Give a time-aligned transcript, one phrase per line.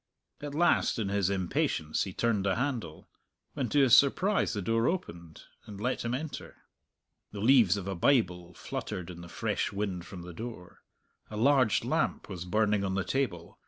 [0.41, 3.07] At last in his impatience he turned the handle,
[3.53, 6.55] when to his surprise the door opened, and let him enter.
[7.31, 10.81] The leaves of a Bible fluttered in the fresh wind from the door.
[11.29, 13.59] A large lamp was burning on the table.